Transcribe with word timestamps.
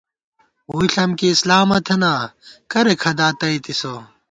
ووئی 0.71 0.87
ݪم 0.93 1.11
کی 1.19 1.27
اسلامہ 1.33 1.77
تھنا، 1.85 2.13
کرېک 2.71 3.01
ہَدا 3.05 3.27
تَئیتِسہ 3.39 3.93